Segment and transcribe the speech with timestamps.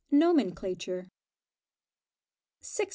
[0.09, 1.09] NOMENCLATURE.
[2.59, 2.89] 605.